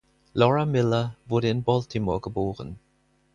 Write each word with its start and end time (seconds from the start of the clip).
Laura 0.33 0.65
Miller 0.65 1.15
wurde 1.27 1.49
in 1.49 1.61
Baltimore 1.63 2.21
geboren. 2.21 2.79